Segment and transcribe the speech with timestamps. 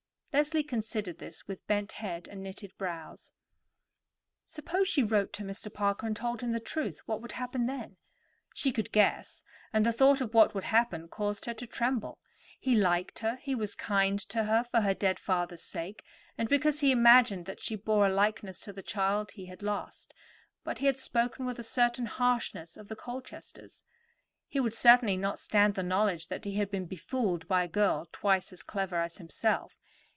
[0.33, 3.33] Leslie considered this with bent head and knitted brows.
[4.45, 5.71] Suppose she wrote to Mr.
[5.71, 7.97] Parker, and told him the truth, what would happen then?
[8.55, 9.43] She could guess,
[9.73, 12.17] and the thought of what would happen caused her to tremble.
[12.57, 16.01] He liked her; he was kind to her for her dead father's sake
[16.37, 20.13] and because he imagined that she bore a likeness to the child he had lost;
[20.63, 23.83] but he had spoken with a certain harshness of the Colchesters.
[24.47, 28.07] He would certainly not stand the knowledge that he had been befooled by a girl
[28.13, 29.75] twice as clever as himself.